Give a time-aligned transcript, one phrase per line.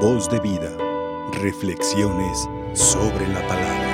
[0.00, 0.70] Voz de vida.
[1.32, 3.86] Reflexiones sobre la palabra.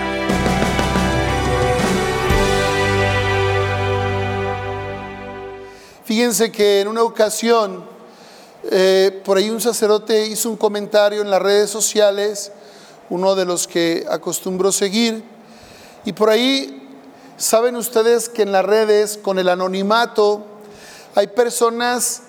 [6.04, 7.84] Fíjense que en una ocasión,
[8.64, 12.50] eh, por ahí un sacerdote hizo un comentario en las redes sociales,
[13.08, 15.22] uno de los que acostumbro seguir,
[16.04, 16.98] y por ahí
[17.36, 20.44] saben ustedes que en las redes, con el anonimato,
[21.14, 22.22] hay personas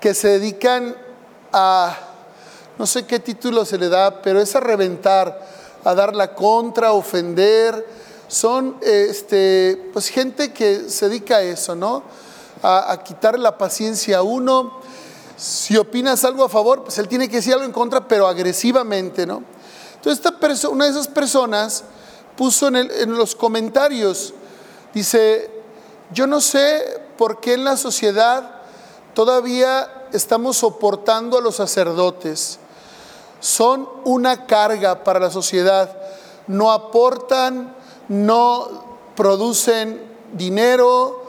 [0.00, 0.96] que se dedican
[1.52, 2.09] a,
[2.80, 5.46] no sé qué título se le da, pero es a reventar,
[5.84, 7.86] a dar la contra, a ofender.
[8.26, 12.02] Son este, pues gente que se dedica a eso, ¿no?
[12.62, 14.80] A, quitar la paciencia a uno.
[15.36, 19.26] Si opinas algo a favor, pues él tiene que decir algo en contra, pero agresivamente,
[19.26, 19.44] ¿no?
[19.96, 21.84] Entonces, esta una de esas personas
[22.34, 24.32] puso en los comentarios,
[24.94, 25.50] dice,
[26.14, 28.54] yo no sé por qué en la sociedad
[29.12, 32.58] todavía estamos soportando a los sacerdotes.
[33.40, 35.96] Son una carga para la sociedad.
[36.46, 37.74] No aportan,
[38.08, 38.68] no
[39.16, 41.24] producen dinero,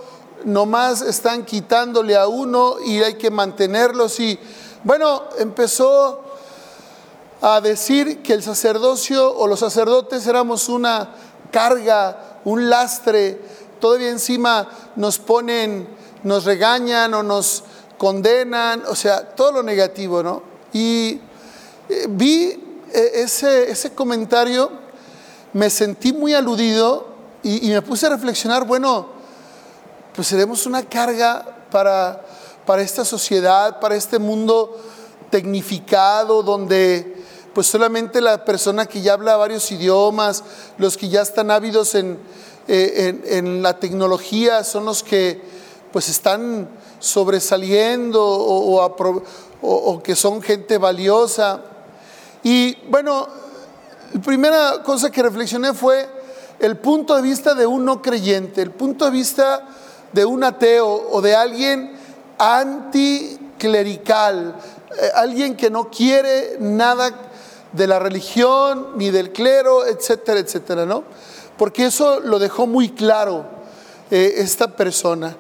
[0.46, 4.20] nomás están quitándole a uno y hay que mantenerlos.
[4.20, 4.40] Y
[4.84, 6.22] bueno, empezó
[7.42, 11.10] a decir que el sacerdocio o los sacerdotes éramos una
[11.52, 13.42] carga, un lastre.
[13.80, 15.88] Todavía encima nos ponen,
[16.24, 17.64] nos regañan o nos
[17.98, 20.44] condenan, o sea, todo lo negativo, ¿no?
[20.74, 21.20] Y
[22.10, 22.62] vi
[22.94, 24.72] eh, ese, ese comentario,
[25.54, 27.08] me sentí muy aludido
[27.44, 29.08] y, me puse a reflexionar, bueno,
[30.14, 32.24] pues seremos una carga para,
[32.66, 34.80] para esta sociedad, para este mundo
[35.30, 37.18] tecnificado, donde
[37.54, 40.44] pues solamente la persona que ya habla varios idiomas,
[40.78, 42.18] los que ya están ávidos en,
[42.68, 45.42] eh, en, la tecnología, son los que
[45.92, 51.62] pues están sobresaliendo o, que son gente valiosa.
[52.44, 53.28] Y bueno,
[54.14, 56.10] la primera cosa que reflexioné fue
[56.60, 59.66] el punto de vista de un no creyente, el punto de vista
[60.12, 61.94] de un ateo o de alguien
[62.38, 64.56] anticlerical,
[65.00, 67.12] eh, alguien que no quiere nada
[67.72, 71.04] de la religión ni del clero, etcétera, etcétera, ¿no?
[71.58, 73.46] Porque eso lo dejó muy claro
[74.10, 75.38] eh, esta persona.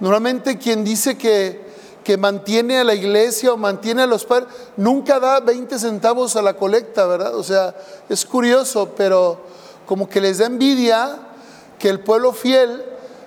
[0.00, 1.63] Normalmente quien dice que,
[2.04, 6.42] que mantiene a la iglesia o mantiene a los padres, nunca da 20 centavos a
[6.42, 7.34] la colecta, ¿verdad?
[7.34, 7.74] O sea,
[8.08, 9.40] es curioso, pero
[9.86, 11.18] como que les da envidia
[11.78, 12.84] que el pueblo fiel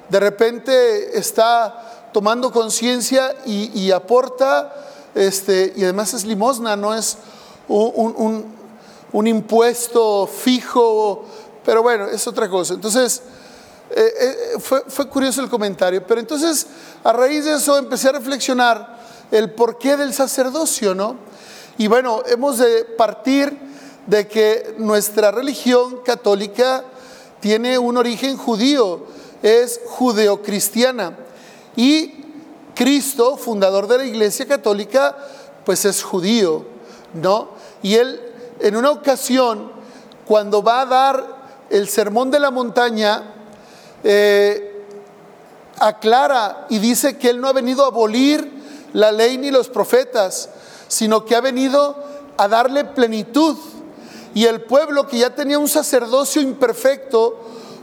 [0.10, 4.74] de repente está tomando conciencia y, aporta,
[5.16, 7.18] este, y además es limosna, no es
[7.68, 8.46] un,
[9.12, 11.26] un impuesto fijo,
[11.66, 12.76] pero bueno, es otra cosa.
[12.76, 13.24] Entonces,
[13.90, 16.68] eh, eh, fue, fue, curioso el comentario, pero entonces
[17.04, 19.00] a raíz de eso empecé a reflexionar
[19.32, 21.16] el porqué del sacerdocio, ¿no?
[21.78, 23.58] Y bueno, hemos de partir
[24.08, 26.84] de que nuestra religión católica
[27.40, 29.06] tiene un origen judío,
[29.44, 31.18] es judeocristiana.
[31.76, 32.26] Y
[32.74, 35.18] Cristo, fundador de la Iglesia Católica,
[35.66, 36.66] pues es judío,
[37.14, 37.50] ¿no?
[37.84, 38.20] Y él,
[38.60, 39.72] en una ocasión,
[40.26, 41.38] cuando va a dar
[41.70, 43.37] el sermón de la montaña,
[44.10, 44.86] eh,
[45.80, 48.50] aclara y dice que Él no ha venido a abolir
[48.94, 50.48] la ley ni los profetas,
[50.88, 52.02] sino que ha venido
[52.38, 53.58] a darle plenitud.
[54.34, 57.38] Y el pueblo que ya tenía un sacerdocio imperfecto,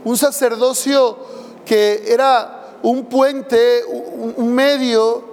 [0.05, 1.19] un sacerdocio
[1.67, 5.25] que era un puente, un medio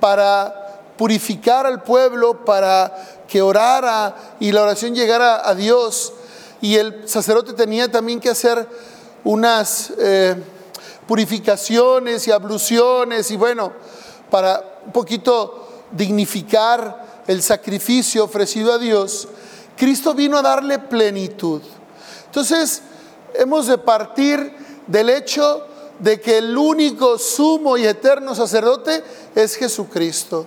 [0.00, 6.12] para purificar al pueblo, para que orara y la oración llegara a Dios.
[6.60, 8.66] Y el sacerdote tenía también que hacer
[9.24, 10.36] unas eh,
[11.06, 13.72] purificaciones y abluciones y bueno,
[14.30, 19.28] para un poquito dignificar el sacrificio ofrecido a Dios,
[19.76, 21.62] Cristo vino a darle plenitud.
[22.26, 22.82] Entonces,
[23.34, 24.54] hemos de partir
[24.86, 25.66] del hecho
[25.98, 29.02] de que el único sumo y eterno sacerdote
[29.34, 30.46] es Jesucristo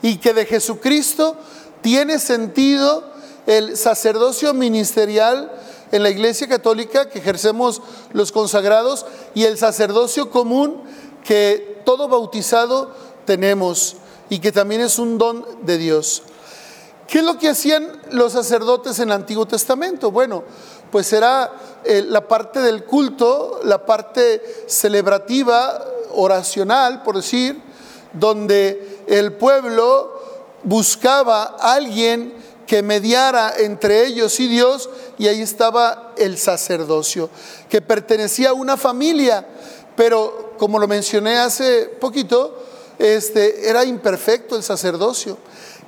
[0.00, 1.36] y que de Jesucristo
[1.80, 3.04] tiene sentido
[3.46, 5.50] el sacerdocio ministerial
[5.92, 7.80] en la Iglesia Católica que ejercemos
[8.12, 10.82] los consagrados y el sacerdocio común
[11.24, 12.92] que todo bautizado
[13.24, 13.96] tenemos
[14.28, 16.22] y que también es un don de Dios.
[17.06, 20.10] ¿Qué es lo que hacían los sacerdotes en el Antiguo Testamento?
[20.10, 20.44] Bueno,
[20.90, 21.52] pues era
[21.84, 25.84] eh, la parte del culto, la parte celebrativa,
[26.14, 27.60] oracional, por decir,
[28.12, 30.20] donde el pueblo
[30.62, 32.34] buscaba a alguien
[32.66, 34.88] que mediara entre ellos y Dios,
[35.22, 37.30] y ahí estaba el sacerdocio,
[37.68, 39.46] que pertenecía a una familia,
[39.94, 42.60] pero como lo mencioné hace poquito,
[42.98, 45.38] este, era imperfecto el sacerdocio.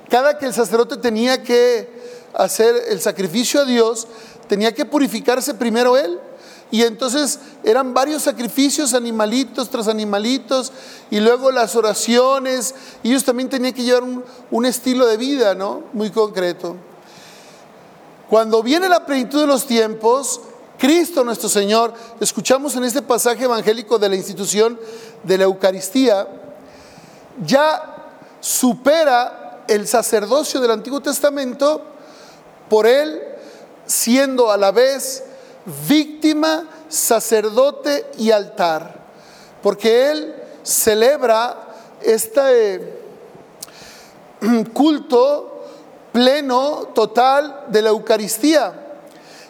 [0.09, 1.89] Cada que el sacerdote tenía que
[2.33, 4.07] hacer el sacrificio a Dios,
[4.47, 6.17] tenía que purificarse primero él.
[6.71, 10.71] Y entonces eran varios sacrificios, animalitos tras animalitos,
[11.11, 12.73] y luego las oraciones.
[13.03, 15.83] Ellos también tenían que llevar un, un estilo de vida, ¿no?
[15.91, 16.77] Muy concreto.
[18.29, 20.41] Cuando viene la plenitud de los tiempos,
[20.77, 24.79] Cristo nuestro Señor, escuchamos en este pasaje evangélico de la institución
[25.23, 26.27] de la Eucaristía,
[27.45, 28.07] ya
[28.39, 31.81] supera el sacerdocio del Antiguo Testamento
[32.69, 33.21] por él
[33.85, 35.23] siendo a la vez
[35.87, 38.99] víctima, sacerdote y altar,
[39.61, 41.67] porque él celebra
[42.01, 43.01] este
[44.73, 45.54] culto
[46.15, 48.71] pleno, total de la Eucaristía.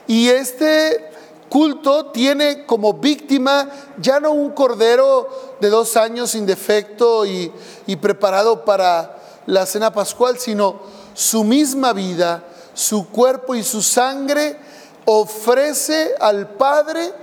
[0.07, 1.11] Y este
[1.47, 3.69] culto tiene como víctima
[3.99, 7.51] ya no un cordero de dos años sin defecto y,
[8.01, 9.15] preparado para
[9.45, 10.79] la cena pascual, sino
[11.13, 14.57] su misma vida, su cuerpo y su sangre
[15.05, 17.13] ofrece al Padre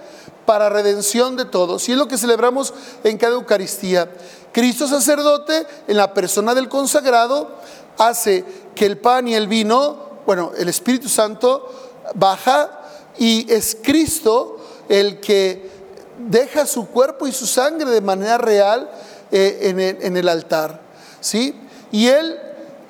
[0.47, 1.89] para redención de todos.
[1.89, 2.73] Y es lo que celebramos
[3.03, 4.09] en cada Eucaristía.
[4.53, 7.50] Cristo sacerdote, en la persona del consagrado,
[7.99, 8.44] hace
[8.75, 12.81] que el pan y el vino, bueno, el Espíritu Santo baja
[13.19, 14.59] y es Cristo
[14.89, 15.71] el que
[16.19, 18.91] deja su cuerpo y su sangre de manera real
[19.31, 20.81] eh, en, el, altar.
[21.21, 21.55] ¿sí?
[21.91, 22.39] Y Él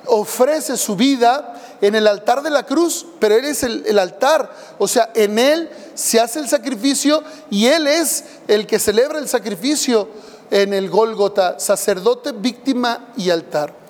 [0.05, 4.53] ofrece su vida en el altar de la cruz, pero Él es el, el, altar,
[4.77, 9.27] o sea, en Él se hace el sacrificio y Él es el que celebra el
[9.27, 10.07] sacrificio
[10.51, 13.82] en el Gólgota, sacerdote, víctima y altar.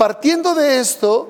[0.00, 1.28] Partiendo de esto,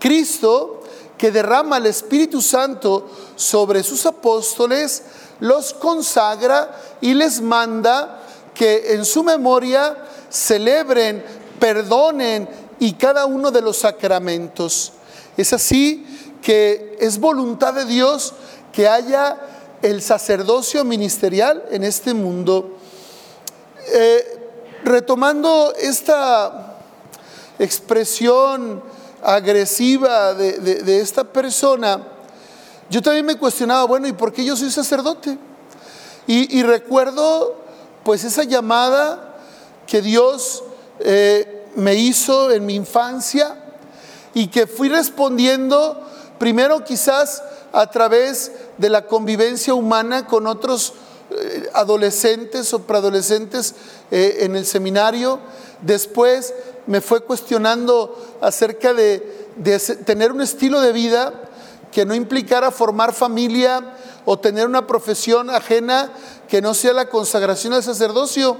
[0.00, 0.80] Cristo,
[1.18, 5.02] que derrama el Espíritu Santo sobre sus apóstoles,
[5.40, 8.22] los consagra y les manda
[8.54, 9.98] que en su memoria
[10.30, 11.22] celebren,
[11.60, 12.48] perdonen
[12.78, 14.92] y cada uno de los sacramentos.
[15.36, 16.06] Es así
[16.40, 18.32] que es voluntad de Dios
[18.72, 19.36] que haya
[19.82, 22.78] el sacerdocio ministerial en este mundo.
[23.92, 24.38] Eh,
[24.84, 26.65] retomando esta
[27.58, 28.82] expresión
[29.22, 32.00] agresiva de, de, esta persona,
[32.88, 35.38] yo también me cuestionaba, bueno, ¿y por qué yo soy sacerdote?
[36.26, 37.56] Y, y recuerdo
[38.04, 39.36] pues esa llamada
[39.86, 40.62] que Dios
[41.00, 43.56] eh, me hizo en mi infancia
[44.32, 46.00] y que fui respondiendo
[46.38, 47.42] primero quizás
[47.72, 50.94] a través de la convivencia humana con otros
[51.30, 53.74] eh, adolescentes o preadolescentes
[54.10, 55.40] eh, en el seminario.
[55.82, 56.54] Después
[56.86, 59.46] me fue cuestionando acerca de,
[60.04, 61.32] tener un estilo de vida
[61.90, 66.12] que no implicara formar familia o tener una profesión ajena
[66.48, 68.58] que no sea la consagración al sacerdocio.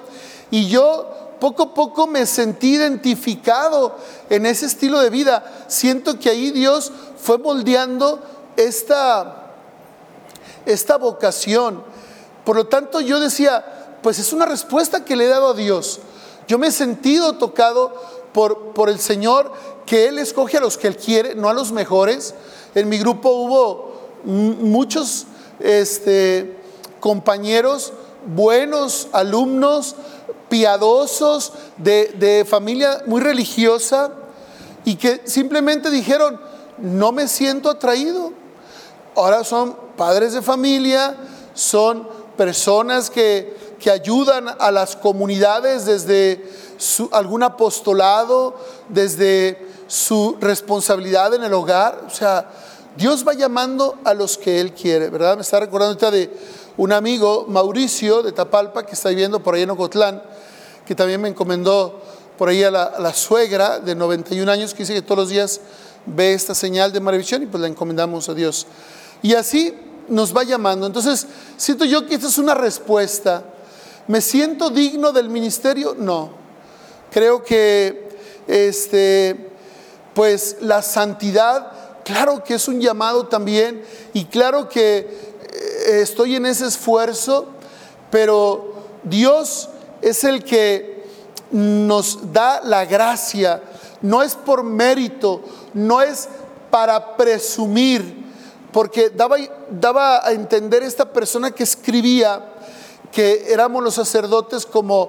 [0.50, 3.96] Y yo poco a poco me sentí identificado
[4.30, 5.66] en ese estilo de vida.
[5.68, 8.20] Siento que ahí Dios fue moldeando
[8.56, 9.52] esta,
[10.64, 11.84] esta vocación.
[12.44, 16.00] Por lo tanto, yo decía, pues es una respuesta que le he dado a Dios.
[16.48, 17.92] Yo me he sentido tocado
[18.36, 19.50] por, por el Señor,
[19.86, 22.34] que Él escoge a los que Él quiere, no a los mejores.
[22.74, 23.92] En mi grupo hubo
[24.24, 25.24] muchos
[25.58, 26.54] este,
[27.00, 27.94] compañeros
[28.26, 29.96] buenos, alumnos,
[30.50, 34.10] piadosos, de, de familia muy religiosa,
[34.84, 36.38] y que simplemente dijeron,
[36.76, 38.34] no me siento atraído.
[39.14, 41.16] Ahora son padres de familia,
[41.54, 42.06] son
[42.36, 46.50] personas que, que ayudan a las comunidades desde
[47.12, 48.56] algún apostolado,
[48.88, 52.04] desde su responsabilidad en el hogar.
[52.06, 52.48] O sea,
[52.96, 55.36] Dios va llamando a los que Él quiere, ¿verdad?
[55.36, 56.30] Me está recordando ahorita de
[56.76, 60.22] un amigo, Mauricio, de Tapalpa, que está viviendo por ahí en Ocotlán,
[60.84, 62.00] que también me encomendó
[62.36, 65.60] por ahí a la, suegra de 91 años, que dice que todos los días
[66.04, 68.66] ve esta señal de maravilla y pues la encomendamos a Dios.
[69.22, 69.74] Y así
[70.08, 70.86] nos va llamando.
[70.86, 73.42] Entonces, siento yo que esta es una respuesta.
[74.08, 75.96] ¿Me siento digno del ministerio?
[75.98, 76.30] No.
[77.10, 78.08] Creo que
[78.46, 79.50] este,
[80.14, 81.72] pues la santidad,
[82.04, 83.82] claro que es un llamado también
[84.12, 87.48] y claro que eh, estoy en ese esfuerzo,
[88.10, 89.70] pero Dios
[90.02, 91.04] es el que
[91.50, 93.62] nos da la gracia,
[94.02, 95.42] no es por mérito,
[95.74, 96.28] no es
[96.70, 98.24] para presumir,
[98.72, 99.36] porque daba,
[99.70, 102.52] daba a entender esta persona que escribía
[103.16, 105.08] que éramos los sacerdotes como,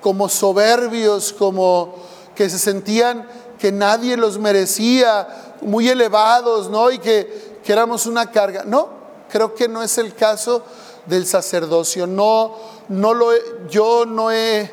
[0.00, 1.94] como soberbios, como
[2.34, 3.28] que se sentían
[3.58, 6.90] que nadie los merecía, muy elevados, ¿no?
[6.90, 8.64] Y que, que éramos una carga.
[8.64, 8.88] No,
[9.30, 10.62] creo que no es el caso
[11.04, 12.06] del sacerdocio.
[12.06, 12.54] No,
[12.88, 13.28] no lo
[13.68, 14.72] yo no he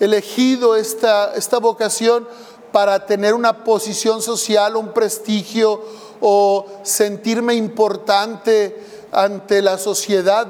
[0.00, 2.26] elegido esta, esta vocación
[2.72, 5.80] para tener una posición social, un prestigio
[6.20, 10.46] o sentirme importante ante la sociedad.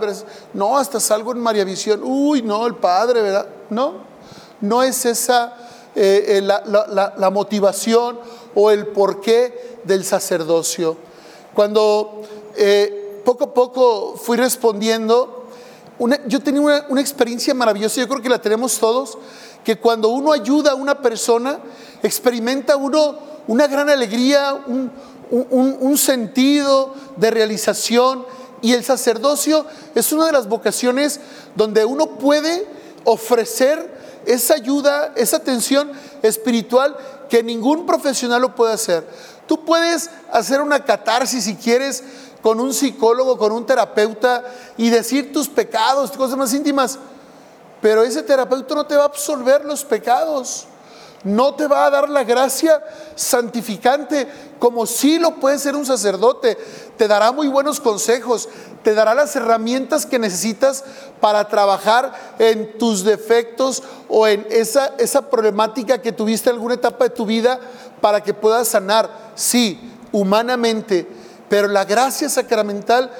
[0.55, 2.01] No, hasta salgo en María Visión.
[2.03, 3.47] Uy, no, el Padre, ¿verdad?
[3.71, 3.95] No,
[4.61, 5.55] no es esa
[5.99, 8.19] eh, eh, la, motivación
[8.55, 10.95] o el porqué del sacerdocio.
[11.55, 12.21] Cuando
[12.55, 15.47] eh, poco a poco fui respondiendo,
[16.27, 19.17] yo tenía una, experiencia maravillosa, yo creo que la tenemos todos,
[19.65, 21.61] que cuando uno ayuda a una persona,
[22.03, 24.53] experimenta uno una gran alegría,
[25.31, 28.27] un sentido de realización,
[28.67, 31.21] y el sacerdocio es una de las vocaciones
[31.55, 32.67] donde uno puede
[33.05, 36.97] ofrecer esa ayuda, esa atención espiritual
[37.31, 39.09] que ningún profesional lo puede hacer.
[39.47, 42.03] Tú puedes hacer una catarsis si quieres
[42.43, 44.43] con un psicólogo, con un terapeuta
[44.77, 46.99] y decir tus pecados, cosas más íntimas,
[47.81, 50.67] pero ese terapeuta no te va a absolver los pecados
[51.25, 52.83] no te va a dar la gracia
[53.15, 56.57] santificante como si lo puede ser un sacerdote.
[56.97, 58.49] Te dará muy buenos consejos,
[58.83, 60.85] te dará las herramientas que necesitas
[61.21, 67.05] para trabajar en tus defectos o en esa, esa problemática que tuviste en alguna etapa
[67.05, 67.59] de tu vida
[68.01, 71.07] para que puedas sanar, sí, humanamente,
[71.49, 73.11] pero la gracia sacramental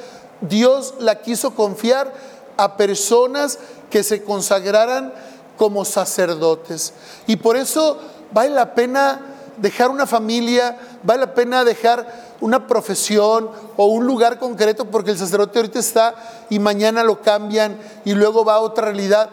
[0.41, 2.13] Dios la quiso confiar
[2.57, 3.59] a personas
[3.91, 5.13] que se consagraran
[5.57, 6.93] como sacerdotes.
[7.27, 7.99] Y por eso
[8.33, 9.21] vale la pena
[9.57, 15.19] dejar una familia, vale la pena dejar una profesión o un lugar concreto porque el
[15.19, 16.15] sacerdote ahorita está
[16.51, 19.31] y mañana lo cambian y luego va a otra realidad.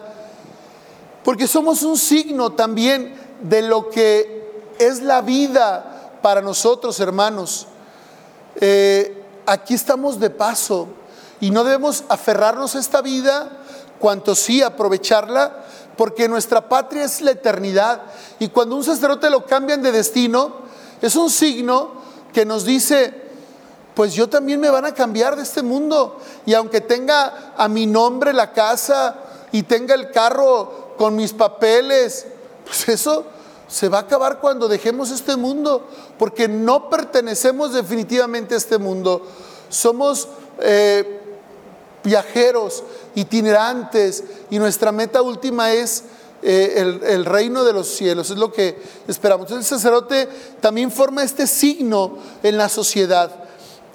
[1.22, 7.66] Porque somos un signo también de lo que es la vida para nosotros, hermanos.
[8.60, 10.88] Eh, aquí estamos de paso
[11.40, 13.50] y no debemos aferrarnos a esta vida,
[13.98, 15.63] cuanto sí aprovecharla
[15.96, 18.02] porque nuestra patria es la eternidad.
[18.38, 20.52] Y cuando un sacerdote lo cambian de destino,
[21.00, 21.92] es un signo
[22.32, 23.22] que nos dice,
[23.94, 26.18] pues yo también me van a cambiar de este mundo.
[26.46, 29.16] Y aunque tenga a mi nombre la casa
[29.52, 32.26] y tenga el carro con mis papeles,
[32.64, 33.24] pues eso
[33.68, 39.22] se va a acabar cuando dejemos este mundo, porque no pertenecemos definitivamente a este mundo.
[39.68, 40.28] Somos...
[40.60, 41.20] Eh,
[42.04, 42.84] viajeros,
[43.14, 46.04] itinerantes, y nuestra meta última es
[46.42, 49.46] eh, el, reino de los cielos, es lo que esperamos.
[49.46, 50.28] Entonces el sacerdote
[50.60, 53.30] también forma este signo en la sociedad,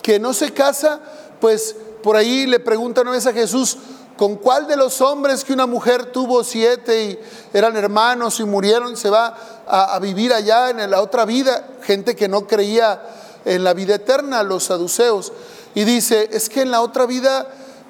[0.01, 0.99] que no se casa,
[1.39, 3.77] pues por ahí le preguntan una vez a Jesús,
[4.17, 7.19] ¿con cuál de los hombres que una mujer tuvo siete y
[7.53, 9.37] eran hermanos y murieron se va
[9.67, 11.67] a, a vivir allá en la otra vida?
[11.83, 12.99] Gente que no creía
[13.45, 15.31] en la vida eterna, los saduceos.
[15.75, 17.47] Y dice, es que en la otra vida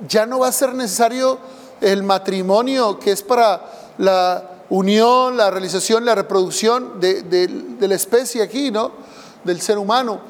[0.07, 1.39] ya no va a ser necesario
[1.81, 8.71] el matrimonio, que es para la unión, la realización, la reproducción de, la especie aquí,
[8.71, 8.91] ¿no?
[9.43, 10.21] Del ser humano.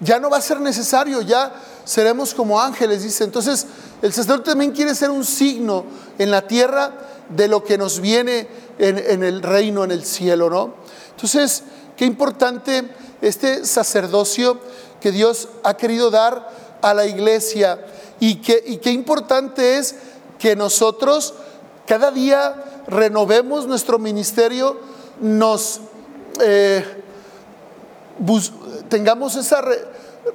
[0.00, 1.52] Ya no va a ser necesario, ya
[1.84, 3.24] seremos como ángeles, dice.
[3.24, 3.66] Entonces,
[4.00, 5.84] el sacerdote también quiere ser un signo
[6.18, 6.92] en la tierra
[7.28, 8.48] de lo que nos viene
[8.78, 10.74] en, en el reino, en el cielo, ¿no?
[11.10, 11.62] Entonces,
[11.96, 12.88] qué importante
[13.20, 14.58] este sacerdocio
[15.00, 16.50] que Dios ha querido dar
[16.82, 17.78] a la iglesia
[18.24, 19.96] y, qué importante es
[20.38, 21.34] que nosotros
[21.88, 24.78] cada día renovemos nuestro ministerio,
[25.20, 25.80] nos
[26.40, 26.84] eh,
[28.88, 29.64] tengamos esa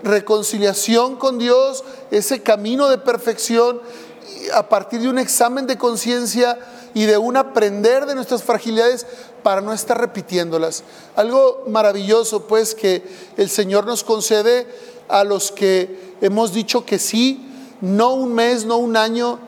[0.03, 3.79] reconciliación con Dios, ese camino de perfección
[4.53, 6.60] a partir de un examen de conciencia
[6.94, 9.06] y de un aprender de nuestras fragilidades
[9.44, 10.84] para no estar repitiéndolas.
[11.15, 13.01] Algo maravilloso pues que
[13.38, 14.67] el Señor nos concede
[15.08, 17.47] a los que hemos dicho que sí
[17.81, 19.39] no un mes, no un año,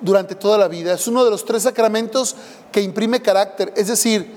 [0.00, 0.94] durante toda la vida.
[0.94, 2.36] Es uno de los tres sacramentos
[2.72, 4.32] que imprime carácter, es decir,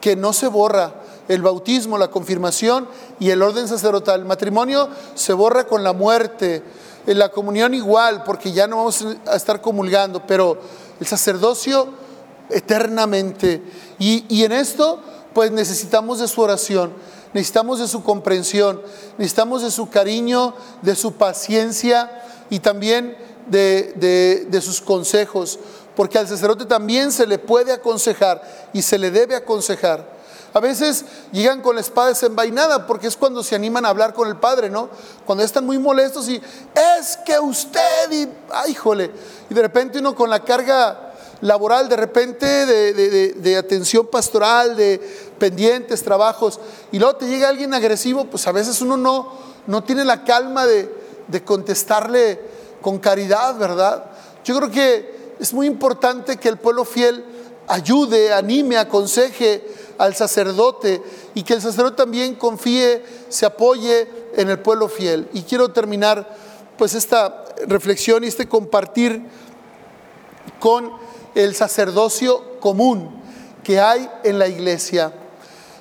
[0.00, 0.94] que no se borra.
[1.28, 2.86] El bautismo, la confirmación
[3.18, 4.20] y el orden sacerdotal.
[4.20, 6.62] El matrimonio se borra con la muerte.
[7.06, 10.58] En la comunión igual, porque ya no vamos a estar comulgando, pero
[11.00, 11.88] el sacerdocio
[12.48, 13.62] eternamente.
[13.98, 15.00] Y, y en esto,
[15.32, 16.92] pues necesitamos de su oración,
[17.32, 18.80] necesitamos de su comprensión,
[19.18, 25.58] necesitamos de su cariño, de su paciencia y también de, sus consejos,
[25.94, 30.16] porque al sacerdote también se le puede aconsejar y se le debe aconsejar.
[30.52, 34.26] A veces llegan con la espada desenvainada porque es cuando se animan a hablar con
[34.28, 34.88] el padre, ¿no?
[35.26, 36.40] Cuando están muy molestos y
[37.00, 39.10] es que usted, y, ay, jole,
[39.50, 41.12] y de repente uno con la carga
[41.42, 44.98] laboral, de repente de, de, atención pastoral, de
[45.38, 46.58] pendientes, trabajos,
[46.90, 49.32] y luego te llega alguien agresivo, pues a veces uno no,
[49.66, 50.90] no tiene la calma de,
[51.28, 52.40] de contestarle
[52.80, 54.04] con caridad, ¿verdad?
[54.44, 57.24] Yo creo que es muy importante que el pueblo fiel
[57.68, 59.64] ayude, anime, aconseje
[59.98, 61.02] al sacerdote
[61.34, 65.28] y que el sacerdote también confíe, se apoye en el pueblo fiel.
[65.32, 66.28] Y quiero terminar
[66.76, 69.22] pues esta reflexión y este compartir
[70.60, 70.92] con
[71.34, 73.22] el sacerdocio común
[73.64, 75.12] que hay en la iglesia.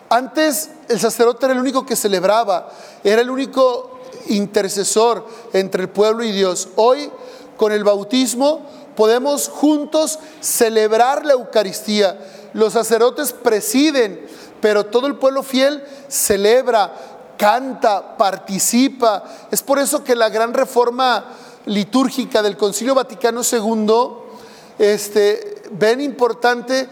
[0.10, 2.70] Antes el sacerdote era el único que celebraba,
[3.04, 3.95] era el único
[4.28, 6.70] intercesor entre el pueblo y Dios.
[6.76, 7.12] Hoy,
[7.58, 8.62] con el bautismo,
[8.96, 12.18] podemos juntos celebrar la Eucaristía.
[12.54, 14.26] Los sacerdotes presiden,
[14.62, 16.94] pero todo el pueblo fiel celebra,
[17.38, 19.24] canta, participa.
[19.52, 21.26] Es por eso que la gran reforma
[21.66, 24.26] litúrgica del Concilio Vaticano II
[24.80, 26.88] este, ven importante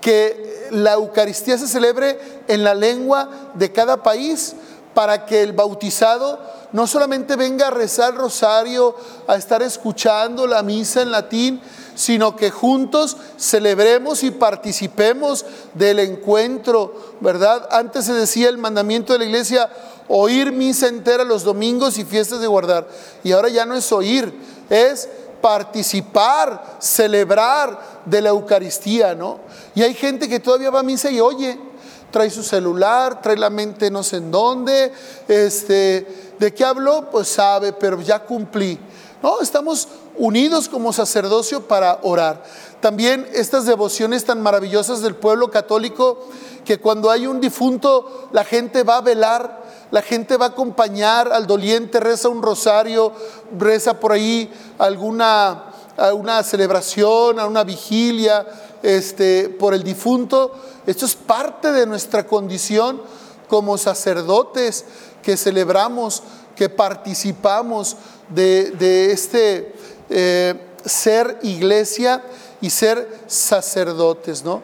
[0.00, 4.54] que la Eucaristía se celebre en la lengua de cada país
[4.94, 6.40] para que el bautizado
[6.72, 8.94] no solamente venga a rezar el rosario,
[9.26, 11.60] a estar escuchando la misa en latín,
[11.94, 15.44] sino que juntos celebremos y participemos
[15.74, 17.66] del encuentro, ¿verdad?
[17.70, 19.68] Antes se decía el mandamiento de la iglesia,
[20.08, 22.86] oír misa entera los domingos y fiestas de guardar.
[23.24, 24.32] Y ahora ya no es oír,
[24.70, 25.08] es
[25.40, 29.40] participar, celebrar de la Eucaristía, ¿no?
[29.74, 31.58] Y hay gente que todavía va a misa y oye,
[32.10, 34.92] trae su celular, trae la mente no sé en dónde,
[35.28, 37.10] este, ¿de qué habló?
[37.10, 38.78] Pues sabe, pero ya cumplí.
[39.22, 42.42] No, estamos unidos como sacerdocio para orar.
[42.80, 46.28] También estas devociones tan maravillosas del pueblo católico,
[46.64, 51.32] que cuando hay un difunto, la gente va a velar, la gente va a acompañar
[51.32, 53.12] al doliente, reza un rosario,
[53.58, 55.64] reza por ahí alguna
[56.14, 58.46] una celebración, a una vigilia
[58.82, 60.52] este, por el difunto.
[60.86, 63.02] Esto es parte de nuestra condición
[63.48, 64.84] como sacerdotes
[65.28, 66.22] que celebramos,
[66.56, 67.98] que participamos
[68.30, 69.74] de, este
[70.08, 70.54] eh,
[70.86, 72.22] ser iglesia
[72.62, 74.62] y ser sacerdotes, ¿no?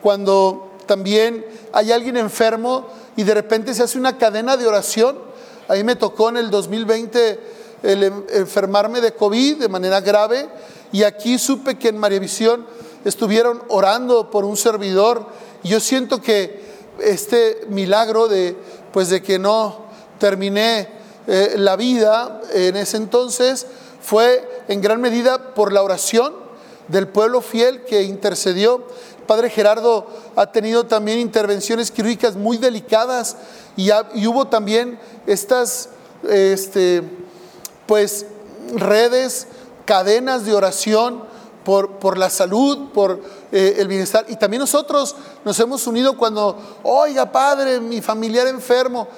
[0.00, 5.18] Cuando también hay alguien enfermo y de repente se hace una cadena de oración,
[5.66, 7.40] ahí me tocó en el 2020
[7.82, 8.04] el
[8.34, 10.48] enfermarme de COVID de manera grave
[10.92, 12.68] y aquí supe que en María Visión
[13.04, 15.26] estuvieron orando por un servidor
[15.64, 16.62] y yo siento que
[17.00, 18.56] este milagro de
[18.92, 19.83] pues de que no
[20.18, 20.88] terminé
[21.26, 23.66] eh, la vida en ese entonces
[24.02, 26.34] fue en gran medida por la oración
[26.88, 28.86] del pueblo fiel que intercedió.
[29.26, 33.36] Padre Gerardo ha tenido también intervenciones quirúrgicas muy delicadas
[33.76, 33.90] y,
[34.26, 35.88] hubo también estas
[36.28, 37.02] este,
[37.86, 38.26] pues
[38.74, 39.46] redes,
[39.84, 41.24] cadenas de oración
[41.64, 44.26] por, por la salud, por eh, el bienestar.
[44.28, 49.08] Y también nosotros nos hemos unido cuando, oiga Padre, mi familiar enfermo.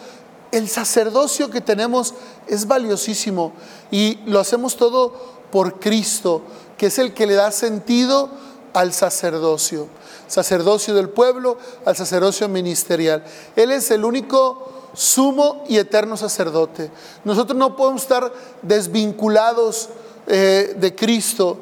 [0.53, 2.15] El sacerdocio que tenemos
[2.47, 3.53] es valiosísimo
[3.91, 5.13] y lo hacemos todo
[5.51, 6.43] por Cristo,
[6.79, 8.31] que es el que le da sentido
[8.73, 9.89] al sacerdocio,
[10.27, 13.25] sacerdocio del pueblo, al sacerdocio ministerial.
[13.57, 16.91] Él es el único sumo y eterno sacerdote.
[17.25, 18.33] Nosotros no podemos estar
[18.63, 19.89] desvinculados
[20.27, 21.59] eh, de Cristo.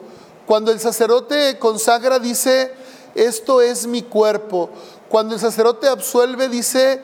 [0.47, 2.73] Cuando el sacerdote consagra, dice,
[3.15, 4.71] esto es mi cuerpo.
[5.09, 7.01] Cuando el sacerdote absuelve, dice,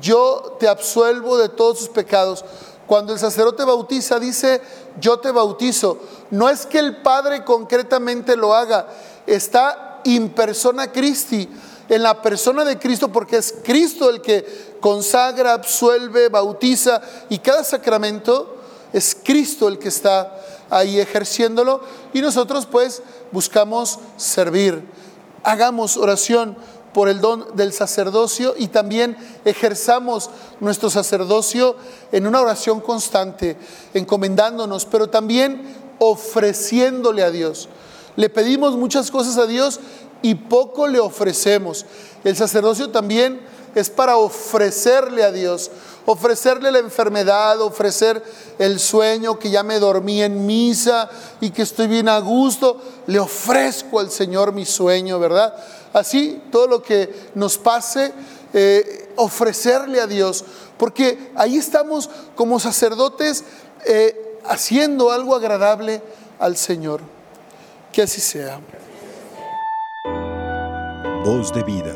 [0.00, 2.44] yo te absuelvo de todos tus pecados.
[2.86, 4.60] Cuando el sacerdote bautiza, dice,
[5.00, 5.98] yo te bautizo.
[6.30, 8.88] No es que el Padre concretamente lo haga,
[9.26, 11.48] está in persona Christi
[11.90, 17.64] en la persona de Cristo porque es Cristo el que consagra, absuelve, bautiza y cada
[17.64, 18.56] sacramento
[18.92, 21.80] es Cristo el que está ahí ejerciéndolo
[22.14, 24.84] y nosotros pues buscamos servir.
[25.42, 26.56] Hagamos oración
[26.92, 31.76] por el don del sacerdocio y también ejerzamos nuestro sacerdocio
[32.12, 33.56] en una oración constante,
[33.94, 35.62] encomendándonos, pero también
[35.98, 37.68] ofreciéndole a Dios.
[38.16, 39.80] Le pedimos muchas cosas a Dios
[40.22, 41.86] y poco le ofrecemos.
[42.24, 43.40] El sacerdocio también
[43.74, 45.70] es para ofrecerle a Dios,
[46.06, 48.22] ofrecerle la enfermedad, ofrecer
[48.58, 51.08] el sueño que ya me dormí en misa
[51.40, 52.80] y que estoy bien a gusto.
[53.06, 55.54] Le ofrezco al Señor mi sueño, ¿verdad?
[55.92, 58.12] Así, todo lo que nos pase,
[58.52, 60.44] eh, ofrecerle a Dios,
[60.78, 63.44] porque ahí estamos como sacerdotes
[63.86, 66.02] eh, haciendo algo agradable
[66.38, 67.00] al Señor.
[67.92, 68.60] Que así sea.
[71.24, 71.94] Voz de vida.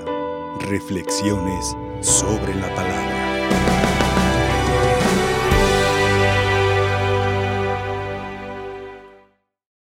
[0.61, 3.14] Reflexiones sobre la palabra.